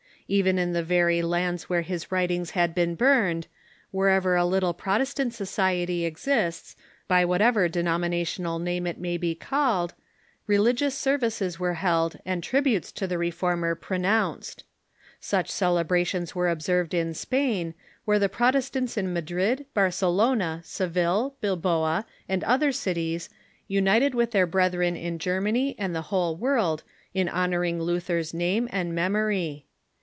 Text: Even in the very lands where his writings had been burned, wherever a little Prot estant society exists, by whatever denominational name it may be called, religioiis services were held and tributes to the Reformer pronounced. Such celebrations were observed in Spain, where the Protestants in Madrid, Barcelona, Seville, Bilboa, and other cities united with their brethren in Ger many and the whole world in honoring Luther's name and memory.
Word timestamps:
Even 0.33 0.57
in 0.57 0.71
the 0.71 0.81
very 0.81 1.21
lands 1.21 1.63
where 1.67 1.81
his 1.81 2.09
writings 2.09 2.51
had 2.51 2.73
been 2.73 2.95
burned, 2.95 3.47
wherever 3.91 4.37
a 4.37 4.45
little 4.45 4.73
Prot 4.73 5.01
estant 5.01 5.33
society 5.33 6.05
exists, 6.05 6.77
by 7.05 7.25
whatever 7.25 7.67
denominational 7.67 8.57
name 8.57 8.87
it 8.87 8.97
may 8.97 9.17
be 9.17 9.35
called, 9.35 9.93
religioiis 10.47 10.93
services 10.93 11.59
were 11.59 11.73
held 11.73 12.15
and 12.25 12.41
tributes 12.41 12.93
to 12.93 13.07
the 13.07 13.17
Reformer 13.17 13.75
pronounced. 13.75 14.63
Such 15.19 15.49
celebrations 15.49 16.33
were 16.33 16.47
observed 16.47 16.93
in 16.93 17.13
Spain, 17.13 17.73
where 18.05 18.17
the 18.19 18.29
Protestants 18.29 18.95
in 18.95 19.11
Madrid, 19.11 19.65
Barcelona, 19.73 20.61
Seville, 20.63 21.35
Bilboa, 21.41 22.05
and 22.29 22.41
other 22.45 22.71
cities 22.71 23.27
united 23.67 24.15
with 24.15 24.31
their 24.31 24.47
brethren 24.47 24.95
in 24.95 25.19
Ger 25.19 25.41
many 25.41 25.77
and 25.77 25.93
the 25.93 26.03
whole 26.03 26.37
world 26.37 26.83
in 27.13 27.27
honoring 27.27 27.81
Luther's 27.81 28.33
name 28.33 28.69
and 28.71 28.95
memory. 28.95 29.65